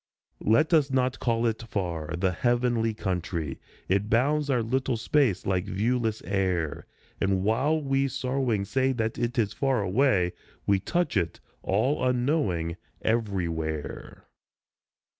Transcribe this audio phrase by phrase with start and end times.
[0.47, 5.65] Let us not call it far the heavenly country; It bounds our little space like
[5.65, 6.87] viewless air,
[7.21, 10.33] And while we sorrowing say that it is far away
[10.65, 14.25] We touch* it, all unknowing, everywhere.